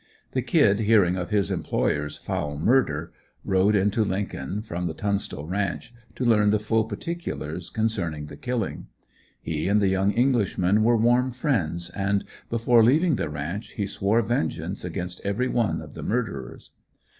[0.31, 3.11] The "Kid" hearing of his employer's foul murder,
[3.45, 8.87] rode into Lincoln from the Tunstall ranch to learn the full particulars concerning the killing.
[9.39, 14.23] He and the young Englishman were warm friends and before leaving the ranch he swore
[14.23, 16.71] vengeance against every one of the murderers.